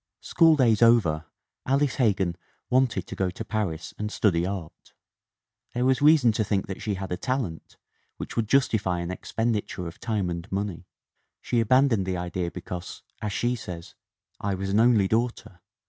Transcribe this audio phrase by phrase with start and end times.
[0.23, 1.25] School days over,
[1.63, 2.35] Alice Hegan
[2.71, 4.93] wanted to go to Paris and study art.
[5.75, 7.77] There was reason to think that she had a talent,
[8.17, 10.87] which would justify an expenditure of time and money.
[11.39, 13.93] She abandoned the idea because, as she says,
[14.39, 15.61] "I was an only daughter.